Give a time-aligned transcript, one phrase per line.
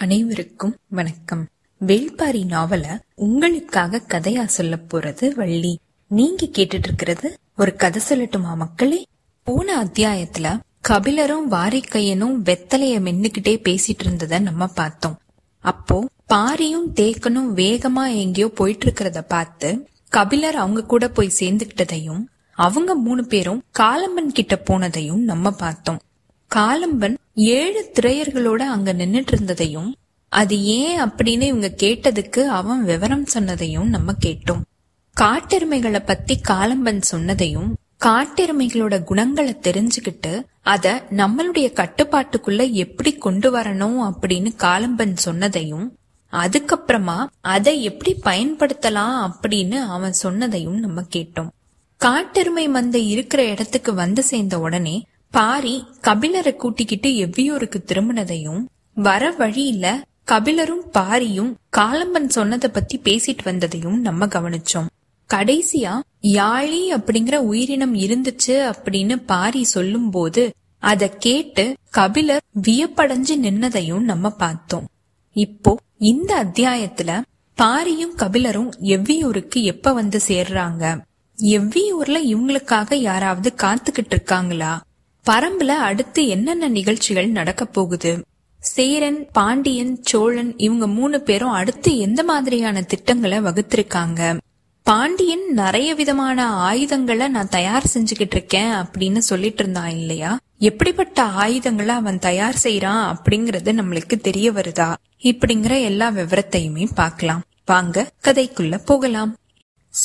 [0.00, 1.46] அனைவருக்கும் வணக்கம்.
[1.86, 5.80] வேள்பாரி நாவல உங்களுக்காக கதையா சொல்ல போறது வள்ளி.
[6.06, 9.06] நீங்க கேட்டுட்டு இருக்கிறது ஒரு கதை சொல்லட்டுமா மக்களே?
[9.42, 15.18] போன அத்தியாயத்துல கபிலரும் வாரிக்கையனும் வெத்தலைய மென்னுகிட்டே பேசிட்டு இருந்தத நம்ம பார்த்தோம்.
[15.58, 23.24] அப்போ பாரியும் தேக்கனும் வேகமா எங்கேயோ போயிட்டு இருக்கிறத பார்த்து கபிலர் அவங்க கூட போய் சேர்ந்துகிட்டதையும் அவங்க மூணு
[23.24, 26.00] பேரும் காலம்பன் கிட்ட போனதையும் நம்ம பார்த்தோம்.
[26.54, 29.96] காலம்பன் ஏழு திரையர்களோட அங்க நின்னுட்டு இருந்ததையும்
[30.28, 34.60] அது ஏன் அப்படின்னு இவங்க கேட்டதுக்கு அவன் விவரம் சொன்னதையும் நம்ம கேட்டோம்.
[35.20, 37.72] காட்டெருமைகளை பத்தி காலம்பன் சொன்னதையும்
[38.04, 45.90] காட்டெருமைகளோட குணங்களை தெரிஞ்சுக்கிட்டு அத நம்மளுடைய கட்டுப்பாட்டுக்குள்ள எப்படி கொண்டு வரணும் அப்படின்னு காலம்பன் சொன்னதையும்
[46.32, 51.48] அதுக்கப்புறமா அதை எப்படி பயன்படுத்தலாம் அப்படின்னு அவன் சொன்னதையும் நம்ம கேட்டோம்.
[51.96, 60.84] காட்டெருமை மந்தை இருக்கிற இடத்துக்கு வந்து சேர்ந்த உடனே பாரி கபிலரை கூட்டிக்கிட்டு எவ்வியூருக்கு திரும்பினதையும் வர வழியில கபிலரும்
[60.92, 64.88] பாரியும் காலம்பன் சொன்னதை பத்தி பேசிட்டு வந்ததையும் நம்ம கவனிச்சோம்.
[65.34, 74.30] கடைசியா யாழி அப்படிங்கிற உயிரினம் இருந்துச்சு அப்படின்னு பாரி சொல்லும் போது அத கேட்டு கபிலர் வியப்படைஞ்சு நின்னதையும் நம்ம
[74.30, 74.88] பார்த்தோம்.
[75.32, 77.20] இப்போ இந்த அத்தியாயத்துல
[77.54, 81.04] பாரியும் கபிலரும் எவ்வியூருக்கு எப்ப வந்து சேர்றாங்க?
[81.42, 84.86] எவ்வியூர்ல இவங்களுக்காக யாராவது காத்துக்கிட்டு இருக்காங்களா?
[85.30, 88.24] பரம்புல அடுத்து என்னென்ன நிகழ்ச்சிகள் நடக்க போகுது?
[88.58, 94.38] சேரன் பாண்டியன் சோழன் இவங்க மூணு பேரும் அடுத்து எந்த மாதிரியான திட்டங்களை வகுத்திருக்காங்க?
[94.82, 100.38] பாண்டியன் நிறைய விதமான ஆயுதங்களை நான் தயார் செஞ்சுக்கிட்டு இருக்கேன் அப்படின்னு சொல்லிட்டு இருந்தான் இல்லையா?
[100.58, 104.94] எப்படிப்பட்ட ஆயுதங்களை அவன் தயார் செய்யறான் அப்படிங்கறது நம்மளுக்கு தெரிய வருதா?
[105.22, 107.42] இப்படிங்கிற எல்லா விவரத்தையுமே பார்க்கலாம்.
[107.66, 109.36] வாங்க கதைக்குள்ள போகலாம்.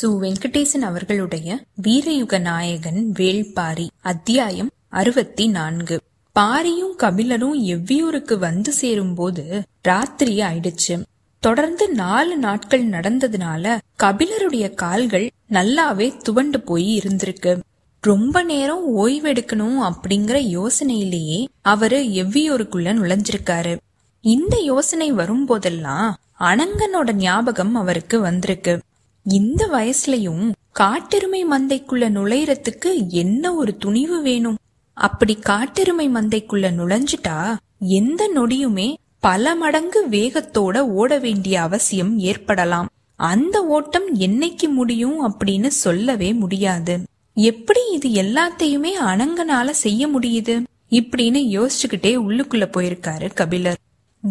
[0.01, 0.05] சு.
[0.05, 5.99] வெங்கடேசன் அவர்களுடைய வீரயுக நாயகன் வேள்பாரி அத்தியாயம் அறுபத்தி நான்கு
[6.39, 10.95] பாரியும் கபிலரும் எவ்வியூருக்கு வந்து சேரும்போது ராத்திரி ஆயிடுச்சு.
[11.39, 17.59] தொடர்ந்து நாலு நாட்கள் நடந்ததுனால கபிலருடைய கால்கள் நல்லாவே துவண்டு போய் இருந்திருக்கு.
[18.01, 23.77] ரொம்ப நேரம் ஓய்வெடுக்கணும் அப்படிங்கிற யோசனையிலேயே அவரு எவ்வியூருக்குள்ள நுழைஞ்சிருக்காரு.
[24.21, 28.79] இந்த யோசனை வரும்போதெல்லாம் அனங்கனோட ஞாபகம் அவருக்கு வந்திருக்கு.
[29.23, 34.57] இந்த வயசுலயும் காட்டெருமை மந்தைக்குள்ள நுழையறதுக்கு என்ன ஒரு துணிவு வேணும்?
[34.93, 42.89] அப்படி காட்டெருமை மந்தைக்குள்ள நுழைஞ்சிட்டா எந்த நொடியுமே பல மடங்கு வேகத்தோட ஓட வேண்டிய அவசியம் ஏற்படலாம்.
[43.15, 46.99] அந்த ஓட்டம் என்னைக்கு முடியும் அப்படின்னு சொல்லவே முடியாது.
[47.33, 50.63] எப்படி இது எல்லாத்தையுமே அணங்கனால செய்ய முடியுது?
[50.89, 53.77] இப்படின்னு யோசிச்சுக்கிட்டே உள்ளுக்குள்ள போயிருக்காரு கபிலர்.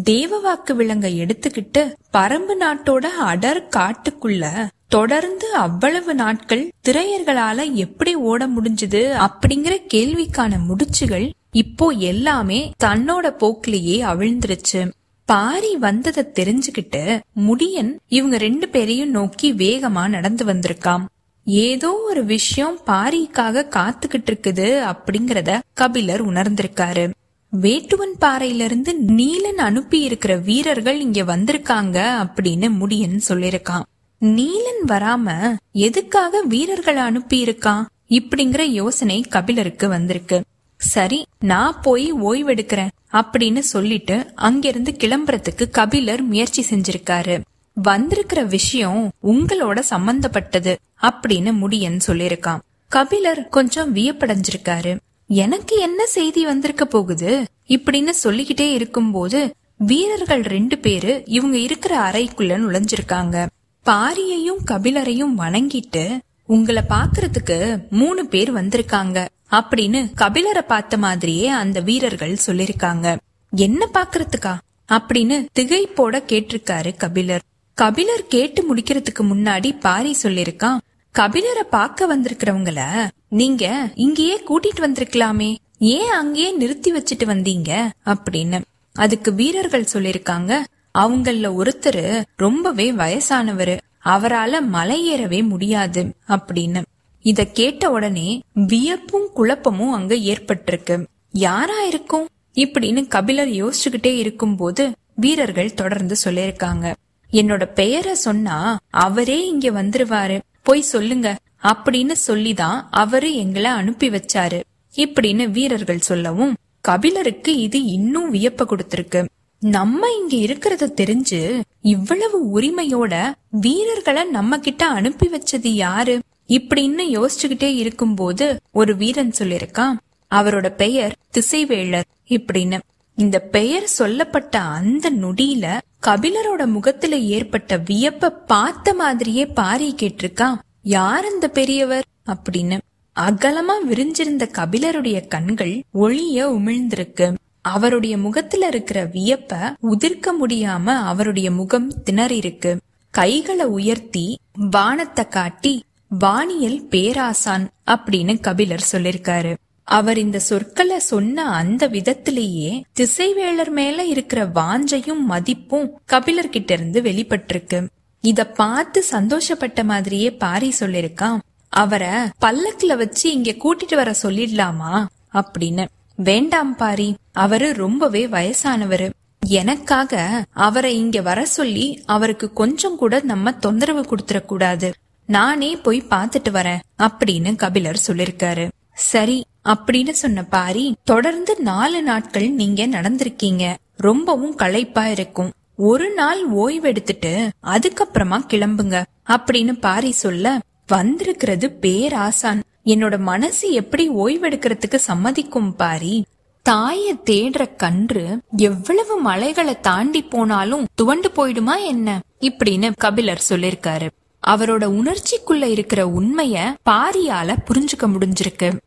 [0.03, 9.73] தேவவாக்கு விலங்க எடுத்துக்கிட்டு பரம்பு நாட்டோட அடர் காட்டுக்குள்ள தொடர்ந்து அவ்வளவு நாட்கள் திரையர்களால எப்படி ஓட முடிஞ்சது அப்படிங்கிற
[9.93, 11.25] கேள்விக்கான முடிச்சுகள்
[11.61, 14.81] இப்போ எல்லாமே தன்னோட போக்கிலேயே அவிழ்ந்துருச்சு.
[15.29, 17.01] பாரி வந்ததை தெரிஞ்சுக்கிட்டு
[17.47, 21.03] முடியன் இவங்க ரெண்டு பேரையும் நோக்கி வேகமா நடந்து வந்திருக்காம்.
[21.47, 27.05] ஏதோ ஒரு விஷயம் பாரிக்காக காத்துக்கிட்டு இருக்குது அப்படிங்கறத கபிலர் உணர்ந்திருக்காரு.
[27.53, 33.85] வேட்டுவன் பாறையிலிருந்து நீலன் அனுப்பி இருக்கிற வீரர்கள் இங்க வந்திருக்காங்க அப்படின்னு முடியன் சொல்லிருக்கான்
[34.23, 40.43] நீலன் வராம எதுக்காக வீரர்களை அனுப்பி இருக்கான் இப்படிங்கிற யோசனை கபிலருக்கு வந்திருக்கு.
[40.77, 47.41] சரி நான் போய் ஓய்வெடுக்கிறேன் அப்படின்னு சொல்லிட்டு அங்கிருந்து கிளம்புறதுக்கு கபிலர் முயற்சி செஞ்சிருக்காரு.
[47.73, 54.97] வந்திருக்கிற விஷயம் உங்களோட சம்பந்தப்பட்டது அப்படின்னு முடியன் சொல்லிருக்கான் கபிலர் கொஞ்சம் வியப்படைஞ்சிருக்காரு.
[55.27, 57.43] எனக்கு என்ன செய்தி வந்திருக்க போகுது?
[57.67, 63.45] இப்படின்னு சொல்லிக்கிட்டே இருக்கும்போது வீரர்கள் ரெண்டு பேரு இவங்க இருக்கிற அறைக்குள்ள நுழைஞ்சிருக்காங்க.
[63.85, 73.17] பாரியையும் கபிலரையும் வணங்கிட்டு உங்களை பாக்குறதுக்கு மூணு பேர் வந்திருக்காங்க அப்படின்னு கபிலரை பார்த்த மாதிரியே அந்த வீரர்கள் சொல்லிருக்காங்க.
[73.51, 74.57] என்ன பாக்குறதுக்கா
[74.91, 77.41] அப்படின்னு திகைப்போட கேட்டிருக்காரு கபிலர்.
[77.73, 80.77] கபிலர் கேட்டு முடிக்கிறதுக்கு முன்னாடி பாரி சொல்லிருக்கான்
[81.15, 85.55] கபிலரை பார்க்க வந்திருக்கிறவங்கள நீங்க இங்கேயே கூட்டிட்டு வந்திருக்கலாமே.
[85.77, 87.89] ஏன் அங்கேயே நிறுத்தி வச்சுட்டு வந்தீங்க?
[88.05, 88.61] அப்படின்னு.
[88.93, 90.63] அதுக்கு வீரர்கள் சொல்லிருக்காங்க
[90.97, 93.79] அவங்கள ஒருத்தர் ரொம்பவே வயசானவரு.
[94.05, 96.81] அவரால மலை ஏறவே முடியாது அப்படின்னு.
[97.21, 101.05] இத கேட்ட உடனே வியப்பும் குழப்பமும் அங்க ஏற்பட்டிருக்கு.
[101.31, 102.27] யாரா இருக்கும்?
[102.55, 106.93] இப்படின்னு கபிலர் யோசிச்சுக்கிட்டே இருக்கும்போது வீரர்கள் தொடர்ந்து சொல்லிருக்காங்க
[107.31, 110.39] என்னோட பெயரை சொன்னா அவரே இங்க வந்துருவாரு.
[110.63, 111.37] போய் சொல்லுங்க.
[111.63, 114.63] அப்படின்னு சொல்லிதான் அவரு எங்களை அனுப்பி வச்சாரு.
[114.95, 119.27] இப்படின்னு வீரர்கள் சொல்லவும் கபிலருக்கு இது இன்னும் வியப்ப கொடுத்திருக்கு.
[119.63, 126.19] நம்ம இங்க இருக்கிறத தெரிஞ்சு இவ்வளவு உரிமையோட வீரர்களை நம்ம கிட்ட அனுப்பி வச்சது யாரு?
[126.47, 129.93] இப்படின்னு யோசிச்சுக்கிட்டே இருக்கும்போது ஒரு வீரன் சொல்லிருக்கான்
[130.35, 132.79] அவரோட பெயர் திசைவேளர் இப்படின்னு.
[133.15, 140.55] இந்த பெயர் சொல்லப்பட்ட அந்த நொடியில கபிலரோட முகத்துல ஏற்பட்ட வியப்ப பார்த்த மாதிரியே பாரி கேட்டிருக்கான்.
[140.81, 142.05] யார் அந்த பெரியவர்?
[142.25, 142.77] அப்படின்னு.
[143.19, 147.33] அகலமா விரிஞ்சிருந்த கபிலருடைய கண்கள் ஒளிய உமிழ்ந்திருக்கு.
[147.63, 152.79] அவருடைய முகத்துல இருக்கிற வியப்ப உதிர்க்க முடியாம அவருடைய முகம் திணறி இருக்கு
[153.11, 155.83] கைகளை உயர்த்தி வானத்தை காட்டி
[156.19, 159.55] வானியல் பேராசான் அப்படின்னு கபிலர் சொல்லிருக்காரு.
[159.83, 167.87] அவர் இந்த சொற்களை சொன்ன அந்த விதத்திலேயே திசைவேளர் மேல இருக்கிற வாஞ்சையும் மதிப்பும் கபிலர் கிட்ட இருந்து வெளிப்பட்டிருக்கு.
[168.21, 171.37] இத பார்த்து சந்தோஷப்பட்ட மாதிரியே பாரி சொல்லிருக்கான்.
[171.69, 172.09] அவரை
[172.41, 175.05] பல்லக்குல வச்சு இங்க கூட்டிட்டு வர சொல்லிடலாமா?
[175.33, 175.87] அப்படின்னு.
[176.15, 179.09] வேண்டாம் பாரி அவரு ரொம்பவே வயசானவரு.
[179.47, 184.93] எனக்காக அவரை இங்க வர சொல்லி அவருக்கு கொஞ்சம் கூட நம்ம தொந்தரவு கொடுத்துட கூடாது.
[185.25, 188.71] நானே போய் பாத்துட்டு வரேன் அப்படின்னு கபிலர் சொல்லிருக்காரு.
[188.93, 193.75] சரி அப்படின்னு சொன்ன பாரி தொடர்ந்து நாலு நாட்கள் நீங்க நடந்திருக்கீங்க.
[193.97, 195.51] ரொம்பவும் களைப்பா இருக்கும்.
[195.75, 202.61] ஒரு நாள் ஓய்வெடுத்துட்டு அதுக்கப்புறமா கிளம்புங்க அப்படின்னு பாரி சொல்ல வந்திருக்கிறது பேராசான்.
[202.85, 206.25] என்னோட மனசு எப்படி ஓய்வெடுக்கிறதுக்கு சம்மதிக்கும் பாரி?
[206.61, 212.21] தாய தேடுற கன்று எவ்வளவு மலைகளை தாண்டி போனாலும் துவண்டு போயிடுமா என்ன?
[212.39, 214.09] இப்படின்னு கபிலர் சொல்லிருக்காரு.
[214.47, 218.79] அவரோட உணர்ச்சிக்குள்ள இருக்கிற உண்மைய பாரியால புரிஞ்சுக்க முடிஞ்சிருக்கு.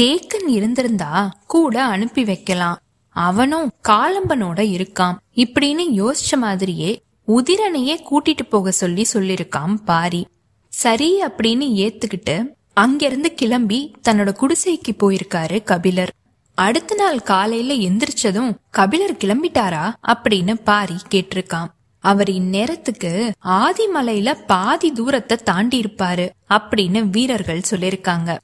[0.00, 2.78] தேக்கன் இருந்திருந்தா கூட அனுப்பி வைக்கலாம்.
[3.08, 5.16] அவனும் காலம்பனோட இருக்கான்.
[5.34, 10.26] இப்படின்னு யோசிச்ச மாதிரியே உதிரனையே கூட்டிட்டு போக சொல்லி சொல்லிருக்கான் பாரி.
[10.68, 13.78] சரி அப்படின்னு ஏத்துக்கிட்டு அங்கிருந்து கிளம்பி
[14.08, 16.12] தன்னோட குடிசைக்கு போயிருக்காரு கபிலர்.
[16.58, 21.70] அடுத்த நாள் காலையில எந்திரிச்சதும் கபிலர் கிளம்பிட்டாரா அப்படின்னு பாரி கேட்டிருக்கான்
[22.04, 23.12] அவர் இந்நேரத்துக்கு
[23.44, 28.38] ஆதிமலையில பாதி தூரத்தை தாண்டி இருப்பாரு அப்படின்னு வீரர்கள் சொல்லிருக்காங்க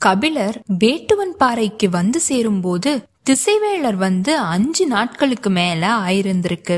[0.00, 2.92] கபிலர் வேட்டுவன் பாறைக்கு வந்து சேரும்போது
[3.30, 6.76] திசைவேளர் வந்து அஞ்சு நாட்களுக்கு மேல ஆயிருந்திருக்கு.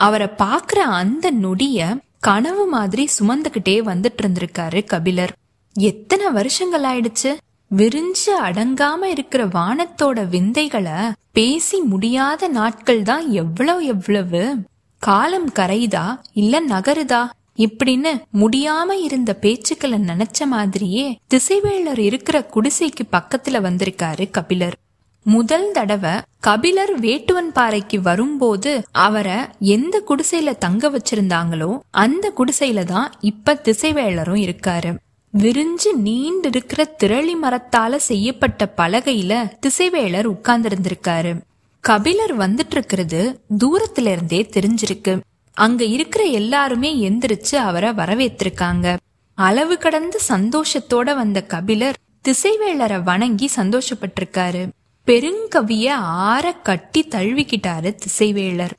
[0.00, 5.34] அவரை பாக்குற அந்த நொடிய கனவு மாதிரி சுமந்துகிட்டே வந்துட்டு இருந்திருக்காரு கபிலர்.
[5.76, 7.30] எத்தனை வருஷங்கள் ஆயிடுச்சு
[7.70, 10.98] விரிஞ்சு அடங்காம இருக்கிற வானத்தோட விந்தைகளை
[11.32, 14.42] பேசி முடியாத நாட்கள் தான் எவ்வளவு எவ்வளவு.
[15.02, 16.06] காலம் கரையுதா?
[16.32, 17.22] இல்ல நகருதா?
[17.58, 24.76] இப்படின்னு முடியாம இருந்த பேச்சுக்களை நினைச்ச மாதிரியே திசைவேளர் இருக்கிற குடிசைக்கு பக்கத்துல வந்திருக்காரு கபிலர்.
[25.26, 29.38] முதல் தடவை கபிலர் வேட்டுவன் பாறைக்கு வரும்போது அவரை
[29.70, 34.92] எந்த குடிசையில தங்க வச்சிருந்தாங்களோ அந்த குடிசையில தான் இப்ப திசைவேளரும் இருக்காரு.
[35.36, 41.40] விரிஞ்சு நீண்டு இருக்கிற திரளி மரத்தால செய்யப்பட்ட பலகையில திசைவேளர் உட்கார்ந்திருந்திருக்காரு.
[41.80, 45.20] கபிலர் வந்துட்டு இருக்கிறது தூரத்துல இருந்தே தெரிஞ்சிருக்கு.
[45.52, 48.96] அங்க இருக்கிற எல்லாருமே எந்திரிச்சு அவரை வரவேற்றிருக்காங்க.
[49.34, 51.96] அளவு கடந்த சந்தோஷத்தோட வந்த கபிலர்
[52.28, 54.68] திசைவேளரை வணங்கி சந்தோஷப்பட்டிருக்காரு.
[55.06, 58.70] பெருங்கவிய ஆற கட்டி தழுவிக்கிட்டாரு திசைவேளர்.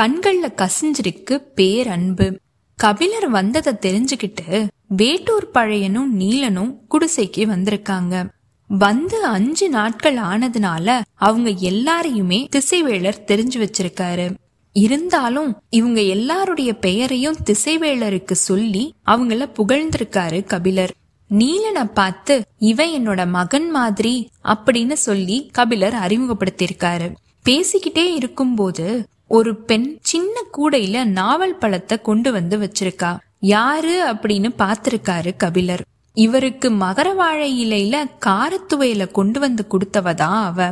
[0.00, 2.38] கண்கள்ல கசிஞ்சிருக்கு பேரன்பு.
[2.76, 8.28] கபிலர் வந்ததை தெரிஞ்சுக்கிட்டு வேட்டூர் பழையனும் நீலனும் குடிசைக்கு வந்திருக்காங்க.
[8.68, 14.34] வந்து அஞ்சு நாட்கள் ஆனதுனால அவங்க எல்லாரையுமே திசைவேளர் தெரிஞ்சு வச்சிருக்காரு.
[14.72, 20.94] இருந்தாலும் இவங்க எல்லாருடைய பெயரையும் திசைவேளருக்கு சொல்லி அவங்கள புகழ்ந்திருக்காரு கபிலர்.
[21.30, 27.12] நீலனை பார்த்து இவன் என்னோட மகன் மாதிரி அப்படின்னு சொல்லி கபிலர் அறிமுகப்படுத்தியிருக்காரு.
[27.44, 33.16] பேசிக்கிட்டே இருக்கும்போது ஒரு பெண் சின்ன கூடையில நாவல் பழத்தை கொண்டு வந்து வச்சிருக்கா.
[33.40, 35.84] யாரு அப்படின்னு பார்த்திருக்காரு கபிலர்.
[36.14, 40.70] இவருக்கு மகர வாழை இலையில காரத்துவையில கொண்டு வந்து கொடுத்தவதான் அவ.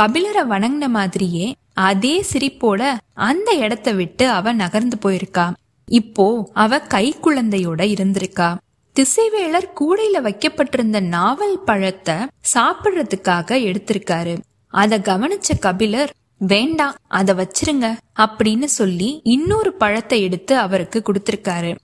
[0.00, 5.52] கபிலரை வணங்கின மாதிரியே அதே சிரிப்போட அந்த இடத்த விட்டு அவ நகர்ந்து போயிருக்கா.
[5.86, 8.56] இப்போ அவ கை குழந்தையோட இருந்திருக்கா.
[9.00, 12.14] திசைவேளர் கூடையில வைக்கப்பட்டிருந்த நாவல் பழத்தை
[12.54, 14.38] சாப்பிடுறதுக்காக எடுத்திருக்காரு.
[14.68, 21.76] அத கவனிச்ச கபிலர் வேண்டாம் அத வச்சிருங்க அப்படின்னு சொல்லி இன்னொரு பழத்தை எடுத்து அவருக்கு கொடுத்திருக்காரு.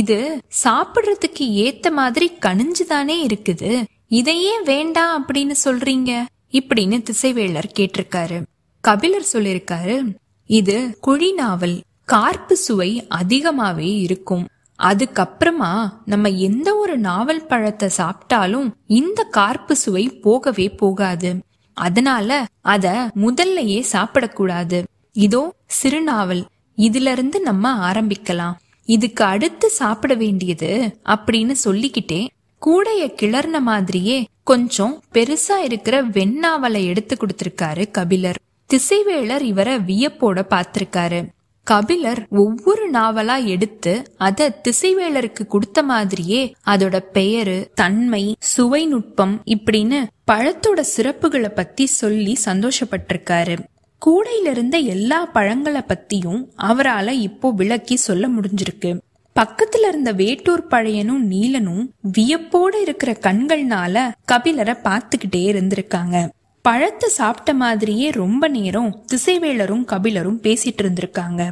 [0.00, 3.84] இது சாப்பிடுறதுக்கு ஏத்த மாதிரி கனிஞ்சுதானே இருக்குது.
[4.08, 6.12] இதையே வேண்டாம் அப்படின்னு சொல்றீங்க?
[6.52, 8.38] இப்படின்னு திசைவேளர் கேட்டிருக்காரு.
[8.80, 9.96] கபிலர் சொல்லிருக்காரு
[10.46, 14.46] இது குழி நாவல் கார்ப்பு சுவை அதிகமாவே இருக்கும்.
[14.82, 15.72] அதுக்கப்புறமா
[16.04, 21.32] நம்ம எந்த ஒரு நாவல் பழத்தை சாப்பிட்டாலும் இந்த கார்ப்பு சுவை போகவே போகாது.
[21.76, 24.80] அதனால அத முதல்லயே சாப்பிடக்கூடாது.
[25.12, 25.44] இதோ
[25.82, 26.44] சிறுநாவல்
[26.76, 28.56] இதுல இருந்து நம்ம ஆரம்பிக்கலாம்.
[28.84, 32.28] இதுக்கு அடுத்து சாப்பிட வேண்டியது அப்படின்னு சொல்லிக்கிட்டே
[32.66, 38.38] கூடைய கிளர்ன மாதிரியே கொஞ்சம் பெருசா இருக்கிற வெண்ணாவலை எடுத்து கொடுத்திருக்காரு கபிலர்.
[38.70, 41.26] திசைவேளர் இவரை வியப்போட பாத்திருக்காரு
[41.64, 50.84] கபிலர் ஒவ்வொரு நாவலா எடுத்து அத திசைவேளருக்கு கொடுத்த மாதிரியே அதோட பெயரு தன்மை சுவை நுட்பம் இப்படின்னு பழத்தோட
[50.96, 53.58] சிறப்புகளை பத்தி சொல்லி சந்தோஷப்பட்டிருக்காரு.
[54.06, 59.00] கூடையில இருந்த எல்லா பழங்களை பத்தியும் அவரால இப்போ விளக்கி சொல்ல முடிஞ்சிருக்கு.
[59.40, 66.28] பக்கத்துல இருந்த வேட்டூர் பழையனும் நீலனும் வியப்போட இருக்கிற கண்கள்னால கபிலரை பார்த்துக்கிட்டே இருந்திருக்காங்க.
[66.62, 71.42] பழத்தை சாப்பிட்ட மாதிரியே ரொம்ப நேரம் திசைவேளரும் கபிலரும் பேசிட்டு இருந்திருக்காங்க.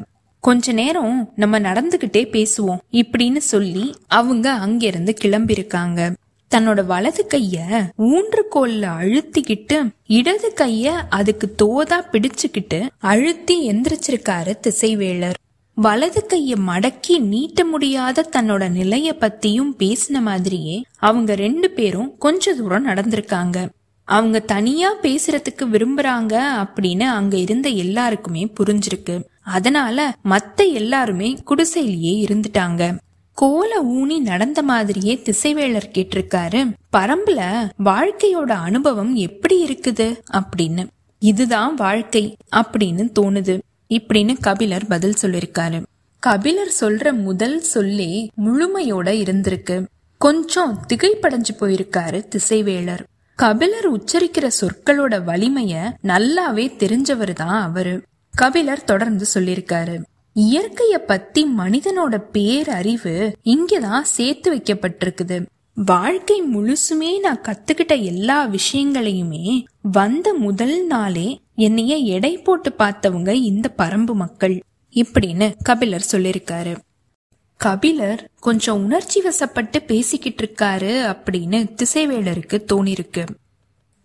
[0.41, 6.13] கொஞ்ச நேரம் நம்ம நடந்துகிட்டே பேசுவோம் இப்படின்னு சொல்லி அவங்க அங்கிருந்து கிளம்பிருக்காங்க
[6.55, 7.57] தன்னோட வலது கைய
[7.99, 15.39] ஊன்றுகோல்ல அழுத்திக்கிட்டு இடது கைய அதுக்கு தோதா பிடிச்சுக்கிட்டு அழுத்தி எந்திரிச்சிருக்காரு திசைவேளர்
[15.75, 22.87] வலது கைய மடக்கி நீட்ட முடியாத தன்னோட நிலைய பத்தியும் பேசின மாதிரியே அவங்க ரெண்டு பேரும் கொஞ்ச தூரம்
[22.87, 23.69] நடந்திருக்காங்க.
[24.05, 29.25] அவங்க தனியா பேசுறதுக்கு விரும்புறாங்க அப்படின்னு அங்க இருந்த எல்லாருக்குமே புரிஞ்சிருக்கு.
[29.43, 32.97] அதனால மத்த எல்லாருமே குடிசையிலேயே இருந்துட்டாங்க.
[33.41, 36.73] கோல ஊனி நடந்த மாதிரியே திசைவேளர் கேட்டிருக்காரு.
[36.97, 40.19] பரம்புல வாழ்க்கையோட அனுபவம் எப்படி இருக்குது?
[40.33, 40.87] அப்படின்னு.
[41.19, 43.61] இதுதான் வாழ்க்கை அப்படின்னு தோணுது.
[43.89, 45.83] இப்படின்னு கபிலர் பதில் சொல்லிருக்காரு.
[46.19, 49.87] கபிலர் சொல்ற முதல் சொல்லே முழுமையோட இருந்திருக்கு.
[50.19, 53.05] கொஞ்சம் திகைப்படைஞ்சு போயிருக்காரு திசைவேளர்.
[53.37, 58.03] கபிலர் உச்சரிக்கிற சொற்களோட வலிமைய நல்லாவே தெரிஞ்சவர் தான் அவரு.
[58.35, 60.03] கபிலர் தொடர்ந்து சொல்லிருக்காரு.
[60.41, 65.47] இயற்கைய பத்தி மனிதனோட பேரறிவு இங்கதான் சேர்த்து வைக்கப்பட்டிருக்குது.
[65.75, 74.13] வாழ்க்கை முழுசுமே நான் கத்துக்கிட்ட எல்லா விஷயங்களையுமே வந்த முதல் நாளே என்னைய எடை போட்டு பார்த்தவங்க இந்த பரம்பு
[74.13, 74.63] மக்கள்
[74.95, 76.77] இப்படின்னு கபிலர் சொல்லிருக்காரு.
[77.57, 83.25] கபிலர் கொஞ்சம் உணர்ச்சி வசப்பட்டு பேசிக்கிட்டு இருக்காரு அப்படின்னு திசைவேலருக்கு தோணிருக்கு.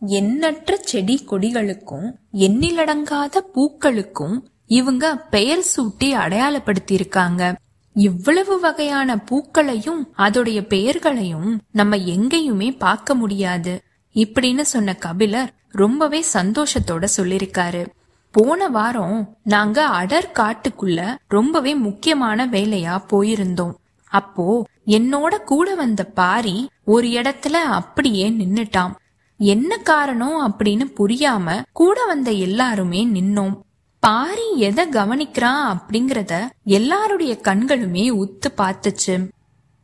[0.05, 7.55] எண்ணற்ற செடி கொடிகளுக்கும் எண்ணிலடங்காத பூக்களுக்கும் இவங்க பெயர் சூட்டி அடையாளப்படுத்தி இருக்காங்க
[7.95, 13.73] இவ்வளவு வகையான பூக்களையும் அதோடைய பெயர்களையும் நம்ம எங்கேயுமே பார்க்க முடியாது.
[14.15, 17.85] இப்படின்னு சொன்ன கபிலர் ரொம்பவே சந்தோஷத்தோட சொல்லிருக்காரு
[18.31, 23.75] போன வாரம் நாங்க அடர் காட்டுக்குள்ள ரொம்பவே முக்கியமான வேலையா போயிருந்தோம்.
[24.07, 24.47] அப்போ
[24.87, 28.91] என்னோட கூட வந்த பாரி ஒரு இடத்துல அப்படியே நின்னுட்டான்.
[29.37, 33.55] என்ன காரணம் அப்படின்னு புரியாம கூட வந்த எல்லாருமே நின்னோம்.
[34.05, 36.33] பாரி எதை கவனிக்கிறான் அப்படிங்கறத
[36.63, 39.15] எல்லாருடைய கண்களுமே உத்து பார்த்துச்சு.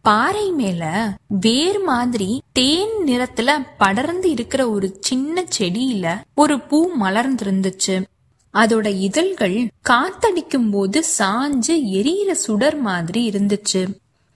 [0.01, 0.83] பாறை மேல
[1.27, 7.95] வேர் மாதிரி தேன் நிறத்துல படர்ந்து இருக்கிற ஒரு சின்ன செடியில ஒரு பூ மலர்ந்திருந்துச்சு.
[8.53, 9.57] அதோட இதழ்கள்
[9.89, 13.81] காத்தடிக்கும் போது சாஞ்சு எரியிற சுடர் மாதிரி இருந்துச்சு.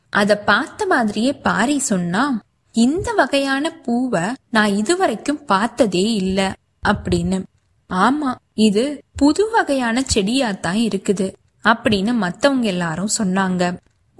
[0.09, 2.39] அத பார்த்த மாதிரியே பாறை சொன்னா
[2.71, 6.53] இந்த வகையான பூவை நான் இதுவரைக்கும் பார்த்ததே இல்ல
[6.87, 7.43] அப்படின்னு.
[7.89, 11.33] ஆமா இது புது வகையான செடியாத்தான் இருக்குது
[11.63, 13.63] அப்படின்னு மத்தவங்க எல்லாரும் சொன்னாங்க.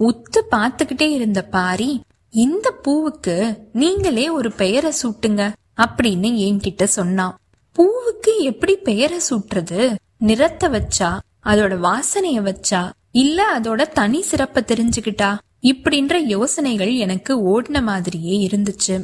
[0.00, 2.00] உத்து பார்த்துக்கிட்டே இருந்த பாரி
[2.30, 3.36] இந்த பூவுக்கு
[3.72, 5.42] நீங்களே ஒரு பெயரை சூட்டுங்க
[5.76, 7.38] அப்படின்னு என்கிட்ட சொன்னான்.
[7.76, 9.96] பூவுக்கு எப்படி பெயரை சூட்டுறது?
[10.18, 15.30] நிறத்தை வச்சா அதோட வாசனைய வச்சா இல்ல அதோட தனி சிறப்ப தெரிஞ்சுக்கிட்டா?
[15.62, 18.96] இப்படின்ற யோசனைகள் எனக்கு ஓடின மாதிரியே இருந்துச்சு.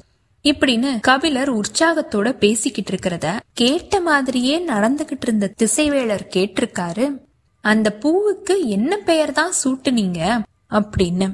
[0.45, 7.19] இப்படின்னு கபிலர் உற்சாகத்தோட பேசிக்கிட்டு இருக்கிறத கேட்ட மாதிரியே நடந்துகிட்டு இருந்த திசைவேளர் கேட்டிருக்காரு
[7.61, 10.41] அந்த பூவுக்கு என்ன பெயர் தான் சூட்டுனீங்க?
[10.71, 11.33] அப்படின்னு.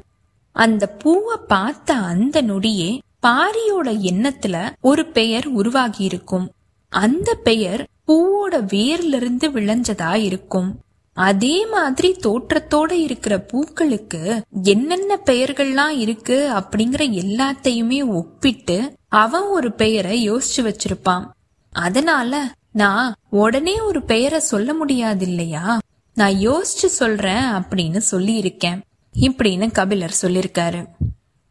[0.52, 6.52] அந்த பூவை பார்த்த அந்த நொடியே பாரியோட எண்ணத்துல ஒரு பெயர் உருவாகி இருக்கும்
[6.88, 10.80] அந்த பெயர் பூவோட வேர்ல இருந்து விளைஞ்சதா இருக்கும்.
[11.18, 20.60] அதே மாதிரி தோற்றத்தோட இருக்கிற பூக்களுக்கு என்னென்ன பெயர்கள்லாம் இருக்கு அப்படிங்கிற எல்லாத்தையுமே ஒப்பிட்டு அவன் ஒரு பெயரை யோசிச்சு
[20.60, 21.24] வச்சிருப்பான்.
[21.72, 25.78] அதனால நான் உடனே ஒரு பெயரை சொல்ல முடியாது இல்லையா?
[26.14, 28.82] நான் யோசிச்சு சொல்றேன் அப்படின்னு சொல்லி இருக்கேன்
[29.20, 30.86] இப்படின்னு கபிலர் சொல்லிருக்காரு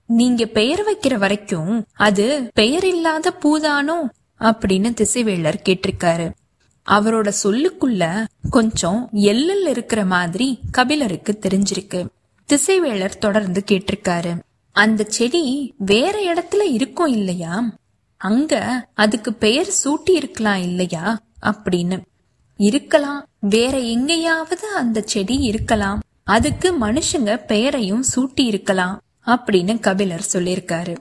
[0.05, 3.97] நீங்க பெயர் வைக்கிற வரைக்கும் அது பெயர் இல்லாத பூதானோ?
[4.39, 6.31] அப்படின்னு திசைவேளர் கேட்டிருக்காரு.
[6.87, 12.07] அவரோட சொல்லுக்குள்ள கொஞ்சம் எல்லல் இருக்கிற மாதிரி கபிலருக்கு தெரிஞ்சிருக்கு.
[12.49, 14.39] திசைவேளர் தொடர்ந்து கேட்டிருக்காரு.
[14.71, 17.75] அந்த செடி வேற இடத்துல இருக்கும் இல்லையா?
[18.17, 21.19] அங்க அதுக்கு பெயர் சூட்டி இருக்கலாம் இல்லையா?
[21.41, 22.01] அப்படின்னு.
[22.57, 23.27] இருக்கலாம்.
[23.39, 26.01] வேற எங்கேயாவது அந்த செடி இருக்கலாம்.
[26.23, 30.97] அதுக்கு மனுஷங்க பெயரையும் சூட்டி இருக்கலாம் அப்படின்னு கபிலர் சொல்லிருக்காரு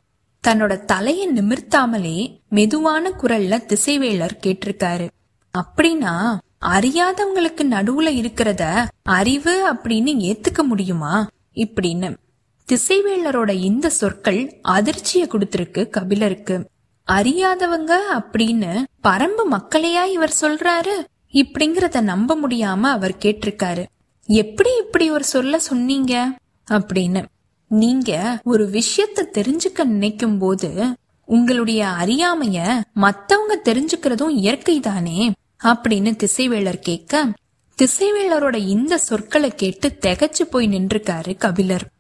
[0.49, 5.09] தன்னோட தலையை நிமிர்த்தாமலே மெதுவான குரல்ல திசைவேளர் கேட்டிருக்காரு.
[5.57, 11.29] அப்படின்னா அறியாதவங்களுக்கு நடுவுல இருக்கிறத அறிவு அப்படின்னு ஏத்துக்க முடியுமா?
[11.55, 12.17] இப்படின்னு.
[12.73, 16.69] திசைவேளரோட இந்த சொற்கள் அதிர்ச்சிய கொடுத்திருக்கு கபிலருக்கு.
[17.13, 21.05] அறியாதவங்க அப்படின்னு பரம்பு மக்களையா இவர் சொல்றாரு?
[21.33, 23.85] இப்படிங்கறத நம்ப முடியாம அவர் கேட்டிருக்காரு.
[24.27, 26.39] எப்படி இப்படி ஒரு சொல்ல சொன்னீங்க?
[26.71, 27.25] அப்படின்னு.
[27.69, 30.85] நீங்க ஒரு விஷயத்த தெரிஞ்சுக்க நினைக்கும் போது
[31.25, 35.33] உங்களுடைய அறியாமைய மத்தவங்க தெரிஞ்சுக்கிறதும் இயற்கை தானே.
[35.65, 37.33] அப்படின்னு திசைவேளர் கேட்க
[37.83, 41.91] திசைவேளரோட இந்த சொற்களை கேட்டு திகச்சு போய் நின்றுக்காரு கபிலர்.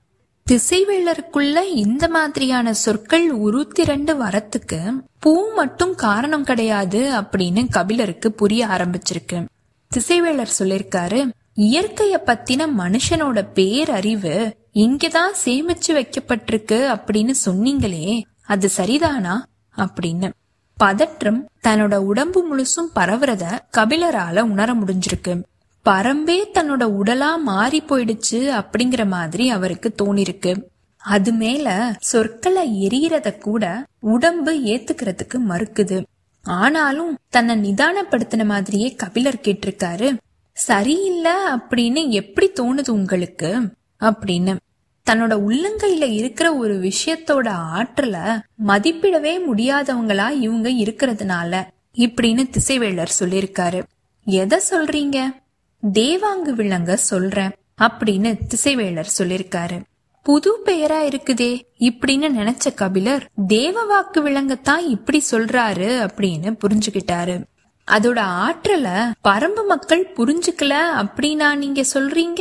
[0.51, 9.49] திசைவேளருக்குள்ள இந்த மாதிரியான சொற்கள் உருத்திரண்டு வரத்துக்கு பூ மட்டும் காரணம் கிடையாது அப்படின்னு கபிலருக்கு புரிய ஆரம்பிச்சிருக்கு.
[9.97, 19.39] திசைவேளர் சொல்லிருக்காரு இயற்கைய பத்தின மனுஷனோட பேரறிவு இங்கதான் சேமிச்சு வைக்கப்பட்டிருக்கு அப்படின்னு சொன்னீங்களே அது சரிதானா?
[19.77, 20.33] அப்படின்னு.
[20.77, 25.43] பதற்றம் தன்னோட உடம்பு முழுசும் பரவுறத கபிலரால உணர முடிஞ்சிருக்கு.
[25.85, 30.63] பரம்பே தன்னோட உடலா மாறி போயிடுச்சு அப்படிங்கிற மாதிரி அவருக்கு தோணிருக்கு.
[30.97, 36.05] அது மேல சொற்களை எரியறத கூட உடம்பு ஏத்துக்கிறதுக்கு மறுக்குது.
[36.43, 40.17] ஆனாலும் தன்னை நிதானப்படுத்தின மாதிரியே கபிலர் கேட்டிருக்காரு.
[40.53, 43.73] சரியில்லை அப்படின்னு எப்படி தோணுது உங்களுக்கு?
[44.01, 44.57] அப்படின்னு.
[45.11, 51.63] தன்னோட உள்ளங்கையில இருக்கிற ஒரு விஷயத்தோட ஆற்றல மதிப்பிடவே முடியாதவங்களா இவங்க இருக்கிறதுனால
[51.95, 53.83] இப்படின்னு திசைவேளர் சொல்லிருக்காரு
[54.25, 55.35] எதை சொல்றீங்க?
[55.93, 59.81] தேவாங்கு விலங்க சொல்றேன் அப்படின்னு திசைவேளர் சொல்லிருக்காரு
[60.23, 67.43] புது பெயரா இருக்குதே இப்படின்னு நினைச்ச கபிலர் தேவ வாக்கு விலங்கத்தான் இப்படி சொல்றாரு அப்படின்னு புரிஞ்சுகிட்டாரு.
[67.89, 72.41] அதோட ஆற்றல பரம்பு மக்கள் புரிஞ்சுக்கல அப்படின்னா நீங்க சொல்றீங்க?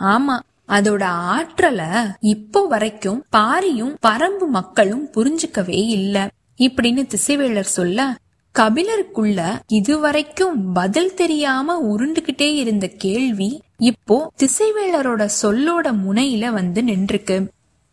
[0.00, 0.40] ஆமா
[0.70, 1.80] அதோட ஆற்றல
[2.20, 6.28] இப்போ வரைக்கும் பாரியும் பரம்பு மக்களும் புரிஞ்சுக்கவே இல்ல.
[6.58, 8.16] இப்படின்னு திசைவேளர் சொல்ல
[8.58, 17.36] கபிலருக்குள்ள இதுவரைக்கும் பதில் தெரியாம உருண்டுகிட்டே இருந்த கேள்வி இப்போ திசைவேளரோட சொல்லோட முனையில வந்து நின்றுக்கு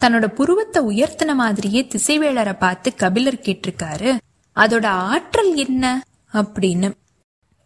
[0.02, 4.18] தன்னோட புருவத்தை உயர்த்தின மாதிரியே திசைவேளரை பார்த்து கபிலர் கேட்டிருக்காரு
[4.56, 6.04] அதோட ஆற்றல் என்ன?
[6.34, 6.92] அப்படின்னு.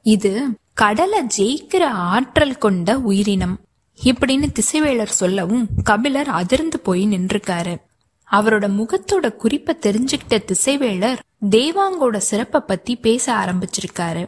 [0.06, 0.32] இது
[0.74, 3.60] கடலை ஜெயிக்கிற ஆற்றல் கொண்ட உயிரினம்.
[4.04, 7.76] இப்படின்னு திசைவேலர் சொல்லவும் கபிலர் அதிர்ந்து போய் நின்றுக்காரு.
[8.32, 11.18] அவரோட முகத்தோட குறிப்ப தெரிஞ்சுக்கிட்ட திசைவேளர்
[11.50, 14.28] தேவாங்கோட சிறப்பை பத்தி பேச ஆரம்பிச்சிருக்காரு.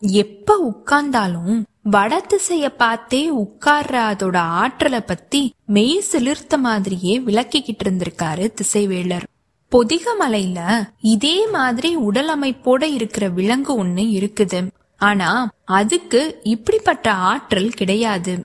[0.00, 9.26] எப்ப உட்கார்ந்தாலும் வட திசைய பார்த்தே உட்கார்ற அதோட ஆற்றலை பத்தி மெய் சிலிர்த்த மாதிரியே விளக்கிக்கிட்டு இருந்திருக்காரு திசைவேளர்
[9.72, 14.68] பொதிகமலையில இதே மாதிரி உடல் அமைப்போட இருக்கிற விலங்கு ஒண்ணு இருக்குது.
[14.96, 18.40] ஆனா அதுக்கு இப்படிப்பட்ட ஆற்றல் கிடையாது.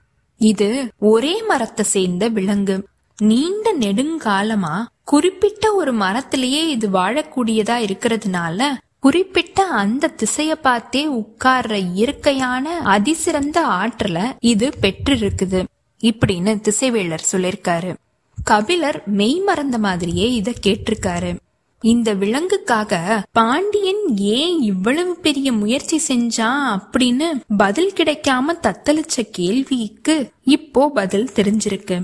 [0.50, 0.68] இது
[1.10, 2.76] ஒரே மரத்தை சேர்ந்த விலங்கு.
[3.18, 8.60] நீண்ட நெடுங்காலமா குறிப்பிட்ட ஒரு மரத்திலேயே இது வாழக்கூடியதா இருக்கிறதுனால
[9.00, 14.18] குறிப்பிட்ட அந்த திசைய பார்த்தே உட்கார்ற இயற்கையான அதிசிறந்த ஆற்றல
[14.52, 15.60] இது பெற்றிருக்குது.
[16.00, 17.90] இப்படின்னு திசைவேளர் சொல்லிருக்காரு
[18.38, 21.30] கபிலர் மெய் மறந்த மாதிரியே இத கேட்டிருக்காரு.
[21.84, 31.28] இந்த விலங்குக்காக பாண்டியன் ஏன் இவ்வளவு பெரிய முயற்சி செஞ்சான் அப்படின்னு பதில் கிடைக்காம தத்தளிச்ச கேள்விக்கு இப்போ பதில்
[31.34, 31.96] தெரிஞ்சிருக்கு.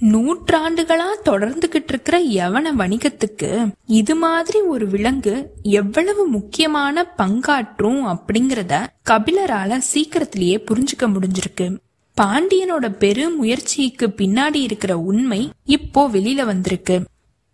[0.00, 3.50] நூற்றாண்டுகளா தொடர்ந்துகிட்டு இருக்கிற யவன வணிகத்துக்கு
[3.86, 11.68] இது மாதிரி ஒரு விலங்கு எவ்வளவு முக்கியமான பங்காற்றும் அப்படிங்கறத கபிலரால சீக்கிரத்திலேயே புரிஞ்சுக்க முடிஞ்சிருக்கு.
[12.16, 16.96] பாண்டியனோட பெரு முயற்சிக்கு பின்னாடி இருக்கிற உண்மை இப்போ வெளியில வந்திருக்கு.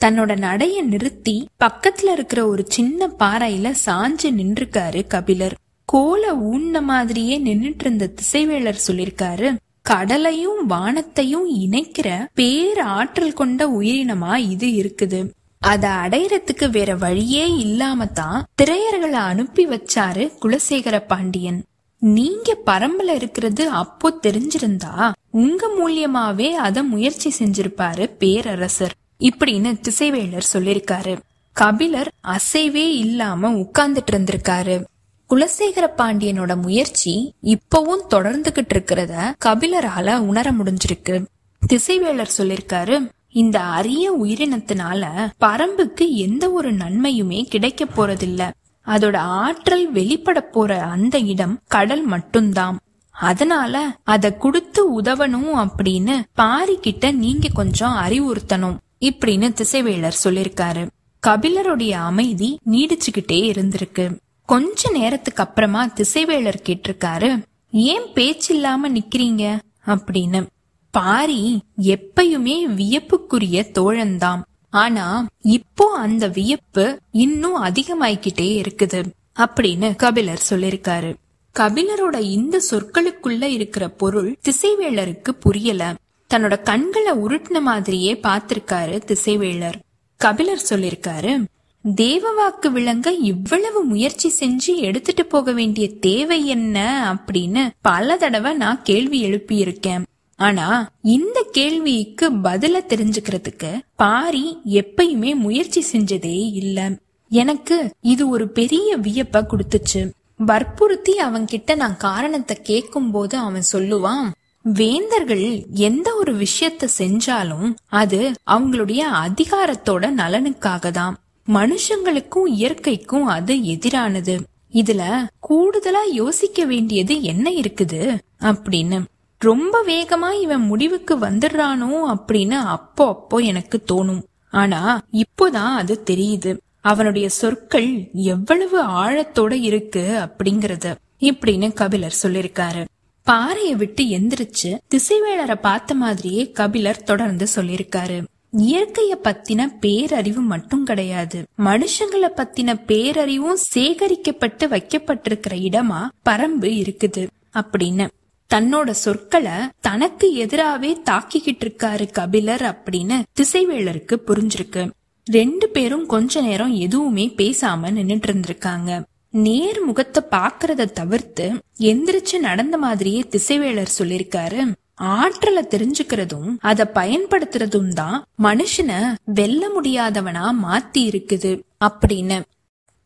[0.01, 5.57] தன்னோட நடைய நிறுத்தி பக்கத்துல இருக்கிற ஒரு சின்ன பாறையில சாஞ்சு நின்றுக்காரு கபிலர்.
[5.89, 9.49] கோல ஊன்ன மாதிரியே நின்னுட்டு இருந்த திசைவேளர் சொல்லிருக்காரு
[9.83, 15.21] கடலையும் வானத்தையும் இணைக்கிற பேர் ஆற்றல் கொண்ட உயிரினமா இது இருக்குது.
[15.63, 21.61] அத அடையறதுக்கு வேற வழியே இல்லாம தான் திரையர்களை அனுப்பி வச்சாரு குலசேகர பாண்டியன்.
[22.03, 24.95] நீங்க பரம்புல இருக்கிறது அப்போ தெரிஞ்சிருந்தா
[25.31, 28.95] உங்க மூலியமாவே அத முயற்சி செஞ்சிருப்பாரு பேரரசர்.
[29.23, 31.19] இப்படின்னு திசைவேளர் சொல்லிருக்காரு.
[31.53, 34.85] கபிலர் அசைவே இல்லாம உட்கார்ந்துட்டு இருந்திருக்காரு.
[35.31, 41.27] குலசேகர பாண்டியனோட முயற்சி இப்பவும் தொடர்ந்துகிட்டு இருக்கிறத கபிலரால உணர முடிஞ்சிருக்கு.
[41.73, 45.07] திசைவேளர் சொல்லிருக்காரு இந்த அரிய உயிரினத்தினால
[45.41, 48.51] பரம்புக்கு எந்த ஒரு நன்மையுமே கிடைக்க போறதில்ல.
[48.87, 52.79] அதோட ஆற்றல் வெளிப்பட போற அந்த இடம் கடல் மட்டும்தான்.
[53.11, 58.77] அதனால அத குடுத்து உதவணும் அப்படின்னு பாரிக்கிட்ட நீங்க கொஞ்சம் அறிவுறுத்தணும்.
[59.01, 60.89] இப்படின்னு திசைவேளர் சொல்லிருக்காரு.
[61.27, 64.19] கபிலருடைய அமைதி நீடிச்சுக்கிட்டே இருந்திருக்கு.
[64.47, 69.59] கொஞ்ச நேரத்துக்கு அப்புறமா திசைவேளர் கேட்டிருக்காரு ஏன் பேச்சில்லாம நிக்கிறீங்க?
[69.87, 70.47] அப்படின்னு.
[70.91, 79.05] பாரி எப்பயுமே வியப்புக்குரிய தோழன்தாம் ஆனா இப்போ அந்த வியப்பு இன்னும் அதிகமாயிக்கிட்டே இருக்குது
[79.37, 81.15] அப்படின்னு கபிலர் சொல்லிருக்காரு.
[81.59, 85.95] கபிலரோட இந்த சொற்களுக்குள்ள இருக்கிற பொருள் திசைவேளருக்கு புரியல.
[86.35, 89.79] தன்னோட கண்களை உருட்டின மாதிரியே பார்த்திருக்காரு திசைவேளர்.
[90.21, 91.45] கபிலர் சொல்லிருக்காரு
[91.85, 96.77] தேவவாக்கு விளங்க இவ்வளவு முயற்சி செஞ்சு எடுத்துட்டு போக வேண்டிய தேவை என்ன?
[97.15, 100.03] அப்படின்னு பல தடவை நான் கேள்வி எழுப்பியிருக்கேன்.
[100.37, 100.67] ஆனா
[101.03, 106.91] இந்த கேள்விக்கு பதில தெரிஞ்சுக்கிறதுக்கு பாரி எப்பயுமே முயற்சி செஞ்சதே இல்ல.
[107.31, 110.11] எனக்கு இது ஒரு பெரிய வியப்ப கொடுத்துச்சு.
[110.37, 114.29] வற்புறுத்தி அவன்கிட்ட நான் காரணத்தை கேட்கும் போது அவன் சொல்லுவான்
[114.73, 124.41] வேந்தர்கள் எந்த ஒரு விஷயத்த செஞ்சாலும் அது அவங்களுடைய அதிகாரத்தோட நலனுக்காக தான் மனுஷங்களுக்கும் இயற்கைக்கும் அது எதிரானது.
[124.73, 129.03] இதுல கூடுதலா யோசிக்க வேண்டியது என்ன இருக்குது அப்படின்னு.
[129.39, 134.23] ரொம்ப வேகமா இவன் முடிவுக்கு வந்துடுறானோ அப்படின்னு அப்போ அப்போ எனக்கு தோணும்.
[134.51, 136.57] ஆனா இப்போதான் அது தெரியுது.
[136.81, 142.85] அவனுடைய சொற்கள் எவ்வளவு ஆழத்தோட இருக்கு அப்படிங்கறது இப்படின்னு கபிலர் சொல்லிருக்காரு
[143.29, 148.25] பாறையை விட்டு எந்திரிச்சு திசைவேளரை பார்த்த மாதிரியே கபிலர் தொடர்ந்து சொல்லிருக்காரு
[148.59, 151.47] இயற்கைய பத்தின பேரறிவு மட்டும் கிடையாது.
[151.59, 157.27] மனுஷங்களை பத்தின பேரறிவும் சேகரிக்கப்பட்டு வைக்கப்பட்டிருக்கிற இடமா பரம்பு இருக்குது.
[157.55, 158.09] அப்படின்னு.
[158.55, 164.91] தன்னோட சொற்களை தனக்கு எதிராவே தாக்கிக்கிட்டு இருக்காரு கபிலர் அப்படின்னு திசைவேளருக்கு புரிஞ்சிருக்கு.
[165.25, 169.03] ரெண்டு பேரும் கொஞ்ச நேரம் எதுவுமே பேசாம நின்னுட்டு இருந்திருக்காங்க.
[169.31, 171.47] நேர் முகத்தை பாக்குறத தவிர்த்து
[171.79, 174.73] எந்திரிச்சு நடந்த மாதிரியே திசைவேளர் சொல்லிருக்காரு.
[174.95, 182.41] ஆற்றலை தெரிஞ்சுக்கிறதும் அத பயன்படுத்துறதும் தான் மனுஷனை வெல்ல முடியாதவனா மாத்தி இருக்குது அப்படின்னு.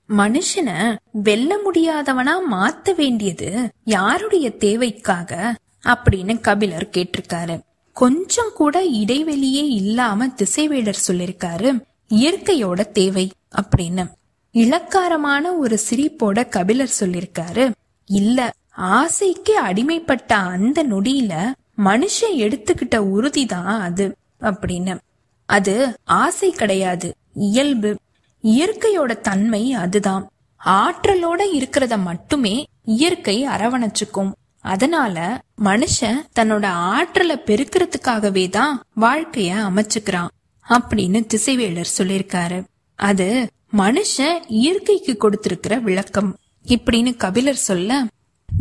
[0.08, 5.54] மனுஷனை வெல்ல முடியாதவனா மாத்த வேண்டியது யாருடைய தேவைக்காக
[5.85, 7.61] அப்படின்னு கபிலர் கேட்டிருக்காரு.
[7.92, 13.30] கொஞ்சம் கூட இடைவெளியே இல்லாம திசைவேடர் சொல்லிருக்காரு இயற்கையோட தேவை
[13.62, 14.06] அப்படின்னு.
[14.55, 17.73] இளக்காரமான ஒரு சிரிப்போட கபிலர் சொல்லிருக்காரு.
[18.07, 24.99] இல்ல ஆசைக்கு அடிமைப்பட்ட அந்த நொடியில மனுஷன் எடுத்துக்கிட்ட உறுதிதான் அது அப்படின்னு.
[25.47, 27.97] அது ஆசை கிடையாது இயல்பு.
[28.43, 30.29] இயற்கையோட தன்மை அதுதான்.
[30.65, 34.33] ஆற்றலோட இருக்கிறத மட்டுமே இயற்கை அரவணைச்சுக்கும்.
[34.61, 40.29] அதனால மனுஷன் தன்னோட ஆற்றலை பெருக்கிறதுக்காகவே தான் வாழ்க்கைய அமைச்சுக்கிறான்
[40.69, 42.65] அப்படின்னு திசைவேலர் சொல்லிருக்காரு.
[42.95, 46.37] அது மனுஷன் இயற்கைக்கு கொடுத்திருக்கிற விளக்கம்.
[46.66, 48.04] இப்படின்னு கபிலர் சொல்ல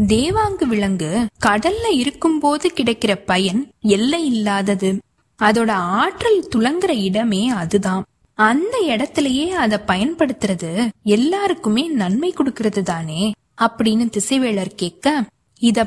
[0.08, 5.00] தேவாங்கு விலங்கு கடல்ல இருக்கும் போது கிடைக்கிற பயன் எல்லை இல்லாதது.
[5.44, 8.04] அதோட ஆற்றல் துளங்குற இடமே அதுதான்.
[8.34, 13.32] அந்த இடத்திலேயே அத பயன்படுத்துறது எல்லாருக்குமே நன்மை கொடுக்கறது தானே?
[13.62, 15.24] அப்படின்னு திசைவேளர் கேட்க
[15.60, 15.86] இத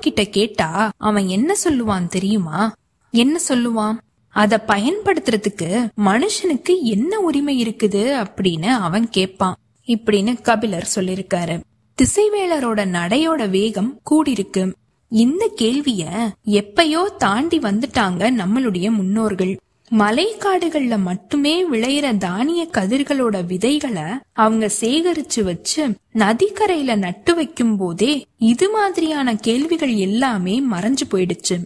[0.00, 2.74] கிட்ட கேட்டா அவன் என்ன சொல்லுவான் தெரியுமா?
[3.10, 3.96] என்ன சொல்லுவான்?
[4.42, 5.68] அத பயன்படுத்துறதுக்கு
[6.04, 11.54] மனுஷனுக்கு என்ன உரிமை இருக்குது அப்படின்னு அவன் கேட்பான் இப்படின்னு கபிலர் சொல்லிருக்காரு.
[11.98, 14.64] திசைவேளரோட நடையோட வேகம் கூடிருக்கு.
[15.12, 16.02] இந்த கேள்விய
[16.60, 19.54] எப்பயோ தாண்டி வந்துட்டாங்க நம்மளுடைய முன்னோர்கள்.
[19.90, 25.82] மலைக்காடுகள்ல மட்டுமே விளையிற தானிய கதிர்களோட விதைகளை அவங்க சேகரிச்சு வச்சு
[26.14, 31.58] நதிக்கரையில நட்டு வைக்கும் போதே இது மாதிரியான கேள்விகள் எல்லாமே மறைஞ்சு போயிடுச்சு.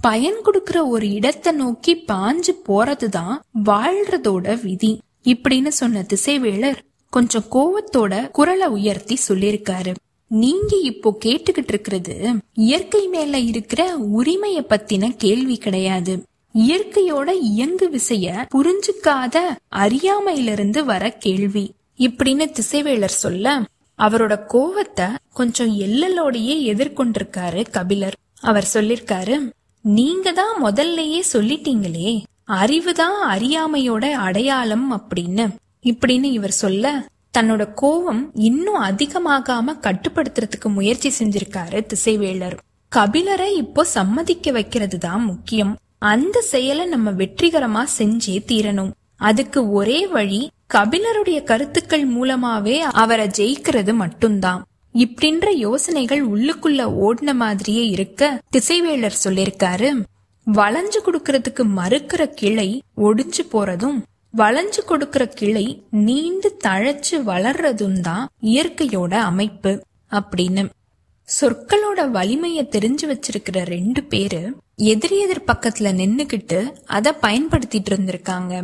[0.00, 5.00] பயன் கொடுக்கற ஒரு இடத்தை நோக்கி பாஞ்சு போறதுதான் வாழ்றதோட விதி.
[5.24, 6.78] இப்படின்னு சொன்ன திசைவேளர்
[7.10, 9.94] கொஞ்சம் கோவத்தோட குரலை உயர்த்தி சொல்லிருக்காரு
[10.30, 12.16] நீங்க இப்போ கேட்டுக்கிட்டு இருக்கிறது
[12.54, 13.82] இயற்கை மேல இருக்கிற
[14.18, 16.14] உரிமைய பத்தின கேள்வி கிடையாது.
[16.54, 19.36] இயற்கையோட இயங்கு விசைய புரிஞ்சுக்காத
[19.68, 21.64] அறியாமையிலிருந்து வர கேள்வி.
[21.98, 23.60] இப்படின்னு திசைவேளர் சொல்ல
[23.98, 28.16] அவரோட கோவத்தை கொஞ்சம் எல்லலோடையே எதிர்கொண்டிருக்காரு கபிலர்.
[28.40, 29.36] அவர் சொல்லிருக்காரு
[29.86, 35.54] நீங்க தான் முதல்லயே சொல்லிட்டீங்களே அறிவுதான் அறியாமையோட அடையாளம் அப்படின்னு.
[35.82, 37.06] இப்படின்னு இவர் சொல்ல
[37.38, 42.56] தன்னோட கோவம் இன்னும் அதிகமாகாம கட்டுப்படுத்துறதுக்கு முயற்சி செஞ்சிருக்காரு திசைவேளர்
[42.96, 45.76] கபிலரை இப்போ சம்மதிக்க வைக்கிறது தான் முக்கியம்.
[45.98, 48.90] அந்த செயலை நம்ம வெற்றிகரமா செஞ்சே தீரணும்.
[49.16, 54.66] அதுக்கு ஒரே வழி கபிலருடைய கருத்துக்கள் மூலமாவே அவரை ஜெயிக்கிறது மட்டும்தான்.
[55.02, 59.88] இப்படின்ற யோசனைகள் உள்ளுக்குள்ள ஓடின மாதிரியே இருக்க திசைவேளர் சொல்லிருக்காரு.
[60.46, 63.98] வளைஞ்சு கொடுக்கறதுக்கு மறுக்கிற கிளை ஒடிஞ்சு போறதும்
[64.34, 69.72] வளைஞ்சு கொடுக்கிற கிளை நீண்டு தழைச்சு வளர்றதும் தான் இயற்கையோட அமைப்பு
[70.10, 70.64] அப்படின்னு.
[71.28, 74.40] சொற்களோட வலிமைய தெரிஞ்சு வச்சிருக்கிற ரெண்டு பேரு
[74.90, 78.54] எதிரி எதிர் பக்கத்துல நின்னுகிட்டு அதை பயன்படுத்திட்டு இருந்திருக்காங்க.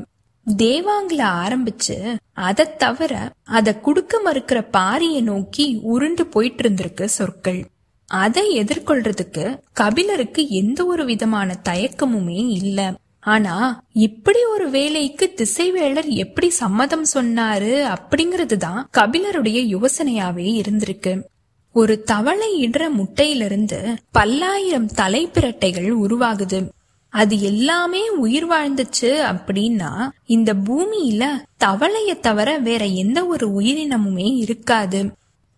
[0.56, 7.66] தேவாங்கில ஆரம்பிச்சு அதை தவிர அத குடுக்க மறுக்கிற பாரிய நோக்கி உருண்டு போயிட்டு இருந்திருக்கு சொற்கள்.
[8.06, 12.94] அதை எதிர்கொள்றதுக்கு கபிலருக்கு எந்த ஒரு விதமான தயக்கமுமே இல்ல.
[13.20, 21.22] ஆனா இப்படி ஒரு வேலைக்கு திசைவேளர் எப்படி சம்மதம் சொன்னாரு அப்படிங்கறது தான் கபிலருடைய யோசனையாவே இருந்திருக்கு.
[21.72, 26.68] ஒரு தவளை இடுற முட்டையிலிருந்து பல்லாயிரம் தலைப்பிரட்டைகள் உருவாகுது.
[27.12, 29.90] அது எல்லாமே உயிர் வாழ்ந்துச்சு அப்படின்னா
[30.26, 31.24] இந்த பூமியில
[31.64, 35.00] தவளைய தவிர வேற எந்த ஒரு உயிரினமுமே இருக்காது.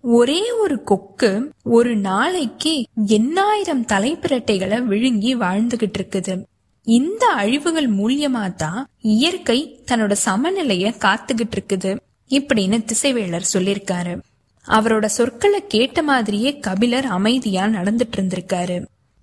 [0.05, 1.31] ஒரே ஒரு கொக்கு
[1.77, 2.73] ஒரு நாளைக்கு
[3.07, 6.35] எண்ணாயிரம் தலைப்பிரட்டைகளை விழுங்கி வாழ்ந்துகிட்டு இருக்குது.
[6.87, 11.93] இந்த அழிவுகள் மூலியமா தான் இயற்கை தன்னோட சமநிலைய காத்துக்கிட்டு இருக்குது
[12.31, 14.15] இப்படின்னு திசைவேளர் சொல்லிருக்காரு
[14.67, 18.77] அவரோட சொற்களை கேட்ட மாதிரியே கபிலர் அமைதியா நடந்துட்டு இருந்திருக்காரு.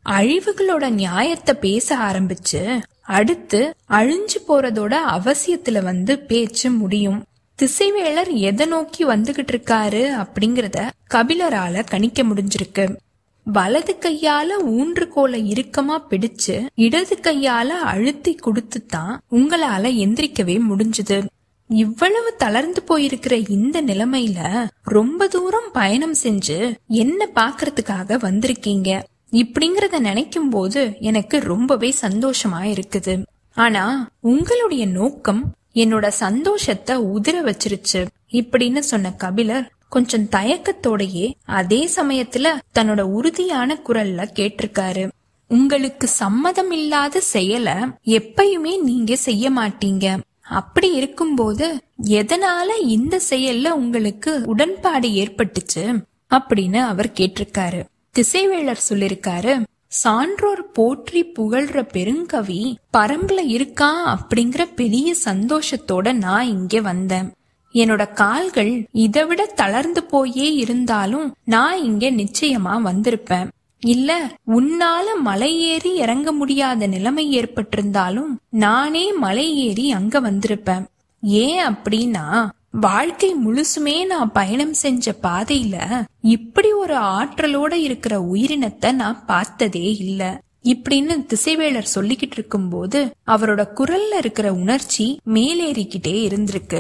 [0.10, 7.24] அழிவுகளோட நியாயத்தை பேச ஆரம்பிச்சு அடுத்து அழிஞ்சு போறதோட அவசியத்துல வந்து பேச்சு முடியும்.
[7.60, 12.96] திசைவேளர் எதை நோக்கி வந்துகிட்டு இருக்காரு அப்படிங்கறத கபிலரால கணிக்க முடிஞ்சிருக்கு.
[13.44, 21.26] வலது கையால ஊன்றுகோலை இறுக்கமா பிடிச்சு இடது கையால அழுத்தி கொடுத்து தான் உங்களால எந்திரிக்கவே முடிஞ்சது.
[21.68, 29.02] இவ்வளவு தளர்ந்து போயிருக்கிற இந்த நிலைமையில ரொம்ப தூரம் பயணம் செஞ்சு என்ன பாக்குறதுக்காக வந்திருக்கீங்க?
[29.32, 38.08] இப்படிங்கறத நினைக்கும் போது எனக்கு ரொம்பவே சந்தோஷமா இருக்குது ஆனா உங்களுடைய நோக்கம் என்னோட சந்தோஷத்தை உதிர வச்சிருச்சு.
[38.32, 42.48] இப்படின்னு சொன்ன கபிலர் கொஞ்சம் தயக்கத்தோடயே அதே சமயத்துல
[42.80, 45.12] தன்னோட உறுதியான குரல்ல கேட்டிருக்காரு.
[45.48, 47.74] உங்களுக்கு சம்மதம் இல்லாத செயலை
[48.06, 50.20] எப்பயுமே நீங்க செய்ய மாட்டீங்க.
[50.42, 56.04] அப்படி இருக்கும்போது எதனால இந்த செயல்ல உங்களுக்கு உடன்பாடு ஏற்பட்டுச்சு?
[56.30, 57.84] அப்படின்னு அவர் கேட்டிருக்காரு.
[58.16, 59.54] திசைவேளர் சொல்லிருக்காரு
[59.88, 63.90] சான்றோர் போற்றி புகழ்ற பெருங்கவி பரம்புல இருக்கா?
[64.14, 67.28] அப்படிங்கிற பெரிய சந்தோஷத்தோட நான் இங்க வந்தேன்.
[67.74, 73.50] என்னோட கால்கள் இதை விட தளர்ந்து போயே இருந்தாலும் நான் இங்க நிச்சயமா வந்திருப்பேன்.
[73.80, 80.86] இல்ல உன்னால மலை ஏறி இறங்க முடியாத நிலைமை ஏற்பட்டிருந்தாலும் நானே மலை ஏறி அங்க வந்திருப்பேன்.
[81.24, 85.76] ஏன் அப்படின்னா வாழ்க்கை முழுசுமே நான் பயணம் செஞ்ச பாதையில
[86.22, 90.22] இப்படி ஒரு ஆற்றலோட இருக்கிற உயிரினத்தை நான் பார்த்ததே இல்ல.
[90.64, 96.80] இப்படின்னு திசைவேளர் சொல்லிக்கிட்டு இருக்கும்போது அவரோட குரல்ல இருக்கிற உணர்ச்சி மேலேறிக்கிட்டே இருந்திருக்கு.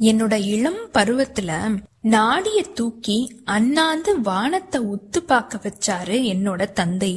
[0.00, 1.50] என்னோட இளம் பருவத்துல
[2.00, 7.12] நாடிய தூக்கி அண்ணாந்து வானத்தை உத்து பார்க்க வச்சாரு என்னோட தந்தை.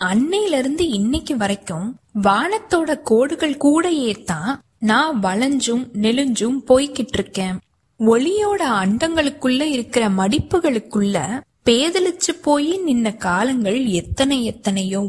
[0.00, 1.88] அன்னையிலிருந்து இன்னைக்கு வரைக்கும்
[2.22, 7.58] வானத்தோட கோடுகள் கூடையே தான் நான் வளைஞ்சும் நெளிஞ்சும் போய்கிட்டு இருக்கேன்
[8.00, 15.02] ஒளியோட அண்டங்களுக்குள்ள இருக்கிற மடிப்புகளுக்குள்ள பேதலிச்சு போய் நின்ன காலங்கள் எத்தனை எத்தனையோ.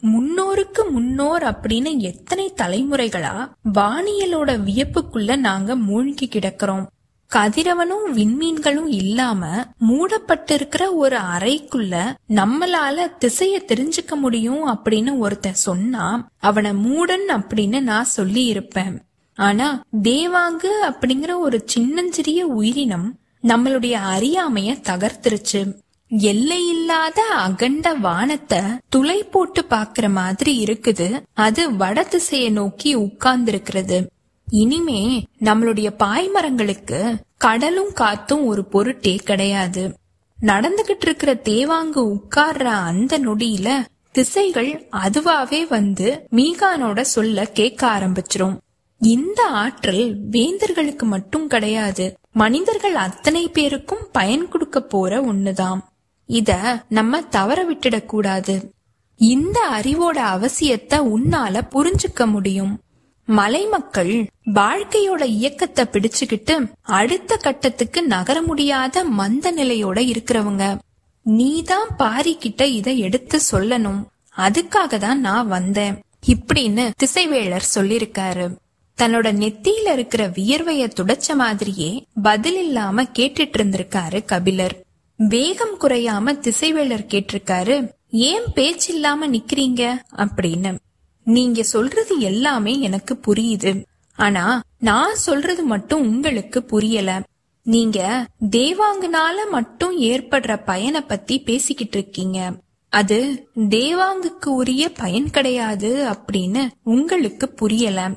[0.00, 3.34] முன்னோருக்கு முன்னோர் அப்படின்னு எத்தனை தலைமுறைகளா
[3.74, 6.86] வானியலோட வியப்புக்குள்ள நாங்க மூழ்கி கிடக்கிறோம்.
[7.30, 11.94] கதிரவனும் விண்மீன்களும் இல்லாம மூடப்பட்டிருக்கிற ஒரு அறைக்குள்ள
[12.28, 18.96] நம்மளால திசைய தெரிஞ்சுக்க முடியும் அப்படின்னு ஒருத்தன் சொன்னா அவனை மூடன் அப்படின்னு நான் சொல்லி இருப்பேன்
[19.40, 25.60] ஆனா தேவாங்கு அப்படிங்கிற ஒரு சின்னஞ்சிறிய உயிரினம் நம்மளுடைய அறியாமைய தகர்த்துருச்சு.
[26.08, 31.22] எல்லையில்லாத அகண்ட வானத்தை துளை போட்டு பாக்குற மாதிரி இருக்குது.
[31.32, 34.10] அது வட திசைய நோக்கி உட்கார்ந்து
[34.48, 39.98] இனிமே நம்மளுடைய பாய்மரங்களுக்கு கடலும் காத்தும் ஒரு பொருட்டே கிடையாது.
[40.42, 48.56] நடந்துகிட்டு இருக்கிற தேவாங்கு உட்கார்ற அந்த நொடியில திசைகள் அதுவாவே வந்து மீகானோட சொல்ல கேட்க ஆரம்பிச்சிரும்.
[49.00, 55.80] இந்த ஆற்றல் வேந்தர்களுக்கு மட்டும் கிடையாது மனிதர்கள் அத்தனை பேருக்கும் பயன் கொடுக்க போற ஒண்ணுதான்
[56.26, 58.72] இத நம்ம தவற விட்டுடக் கூடாது.
[59.16, 62.80] இந்த அறிவோட அவசியத்தை உன்னால புரிஞ்சுக்க முடியும்.
[63.24, 70.78] மலை மக்கள் வாழ்க்கையோட இயக்கத்தை பிடிச்சுக்கிட்டு அடுத்த கட்டத்துக்கு நகர முடியாத மந்த நிலையோட இருக்கிறவங்க.
[71.22, 74.04] நீதான் பாரிக்கிட்ட இத எடுத்து சொல்லணும்.
[74.36, 76.02] அதுக்காக தான் நான் வந்தேன்.
[76.26, 78.56] இப்படின்னு திசைவேளர் சொல்லிருக்காரு
[79.00, 84.84] தன்னோட நெத்தியில இருக்கிற வியர்வைய துடைச்ச மாதிரியே பதில் இல்லாம கேட்டுட்டு இருந்திருக்காரு கபிலர்.
[85.16, 89.94] வேகம் குறையாம திசைவேளர் கேட்டிருக்காரு ஏன் பேச்சில்லாம நிக்கிறீங்க?
[90.16, 90.78] அப்படின்னு.
[91.24, 93.84] நீங்க சொல்றது எல்லாமே எனக்கு புரியுது.
[94.16, 97.22] ஆனா நான் சொல்றது மட்டும் உங்களுக்கு புரியல.
[97.62, 102.52] நீங்க தேவாங்குனால மட்டும் ஏற்படுற பயனை பத்தி பேசிக்கிட்டு இருக்கீங்க
[102.88, 108.10] அது தேவாங்குக்கு உரிய பயன் கிடையாது அப்படின்னு உங்களுக்கு புரியல.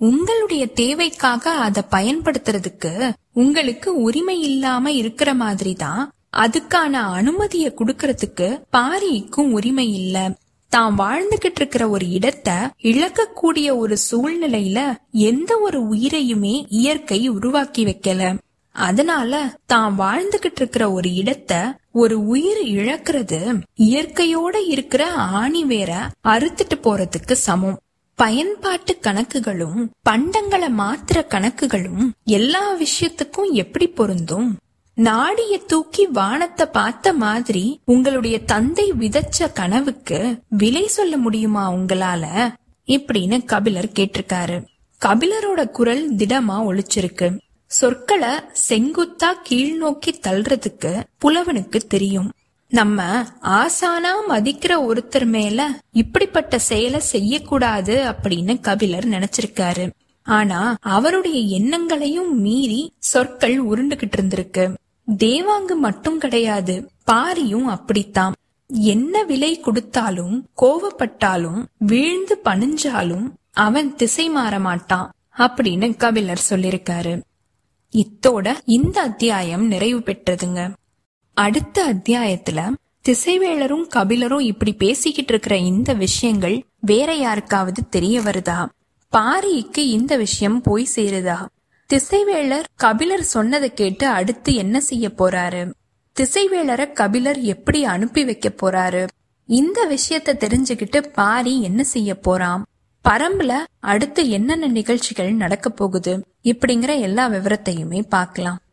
[0.00, 2.92] உங்களுடைய தேவைக்காக அதை பயன்படுத்துறதுக்கு
[3.34, 10.16] உங்களுக்கு உரிமை இல்லாம இருக்கிற மாதிரி தான் அதுக்கான அனுமதிய குடுக்கறதுக்கு பாரிக்கும் உரிமை இல்ல.
[10.72, 14.80] தான் வாழ்ந்துகிட்டு இருக்கிற ஒரு இடத்தை இழக்கக்கூடிய ஒரு சூழ்நிலையில
[15.30, 18.22] எந்த ஒரு உயிரையுமே இயற்கை உருவாக்கி வைக்கல.
[18.76, 19.32] அதனால
[19.66, 21.60] தான் வாழ்ந்துகிட்டு இருக்கிற ஒரு இடத்தை
[21.92, 23.40] ஒரு உயிர் இழக்கிறது
[23.84, 25.02] இயற்கையோட இருக்கிற
[25.40, 25.90] ஆணி வேற
[26.24, 27.78] அறுத்துட்டு போறதுக்கு சமம்.
[28.20, 34.58] பயன்பாட்டு கணக்குகளும் பண்டங்களை மாத்திர கணக்குகளும் எல்லா விஷயத்துக்கும் எப்படி பொருந்தும்?
[34.94, 42.54] நாடிய தூக்கி வானத்தை பார்த்த மாதிரி உங்களுடைய தந்தை விதைச்ச கனவுக்கு விலை சொல்ல முடியுமா உங்களால?
[42.86, 44.64] இப்படின்னு கபிலர் கேட்டிருக்காரு.
[45.04, 48.28] கபிலரோட குரல் திடமா ஒழிச்சிருக்கு சொற்களை
[48.68, 52.32] செங்குத்தா கீழ் நோக்கி தள்ளுறதுக்கு புலவனுக்கு தெரியும்.
[52.70, 59.90] நம்ம ஆசானா மதிக்கிற ஒருத்தர் மேல இப்படிப்பட்ட செயலை செய்யக்கூடாது அப்படின்னு கபிலர் நினைச்சிருக்காரு.
[60.22, 64.74] ஆனா அவருடைய எண்ணங்களையும் மீறி சொற்கள் உருண்டுகிட்டு இருந்திருக்கு.
[65.18, 68.34] தேவாங்கு மட்டும் கிடையாது பாரியும் அப்படித்தான்.
[68.66, 77.22] என்ன விலை கொடுத்தாலும் கோவப்பட்டாலும் வீழ்ந்து பணிஞ்சாலும் அவன் திசை மாற மாட்டான் அப்படின்னு கபிலர் சொல்லிருக்காரு
[77.92, 80.60] இத்தோட இந்த அத்தியாயம் நிறைவு பெற்றதுங்க.
[81.40, 82.72] அடுத்த அத்தியாயத்துல
[83.08, 88.68] திசைவேளரும் கபிலரும் இப்படி பேசிக்கிட்டு இருக்கிற இந்த விஷயங்கள் வேற யாருக்காவது தெரிய வருதா?
[89.16, 91.46] பாரிக்கு இந்த விஷயம் போய் சேருதா?
[91.94, 95.72] திசைவேளர் கபிலர் சொன்னதை கேட்டு அடுத்து என்ன செய்ய போறாரு?
[96.20, 99.06] திசைவேளரை கபிலர் எப்படி அனுப்பி வைக்க போறாரு?
[99.46, 102.64] இந்த விஷயத்த தெரிஞ்சுக்கிட்டு பாரி என்ன செய்ய போறான்
[103.08, 106.26] பரம்புல அடுத்து என்னென்ன நிகழ்ச்சிகள் நடக்க போகுது?
[106.44, 108.58] இப்படிங்கிற எல்லா விவரத்தையுமே பார்க்கலாம்.